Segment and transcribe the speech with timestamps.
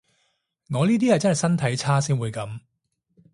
[0.71, 2.59] 我呢啲係真係身體差先會噉